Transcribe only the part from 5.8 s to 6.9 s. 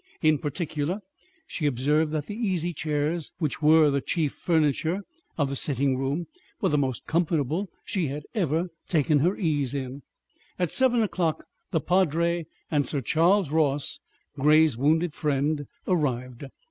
room, were the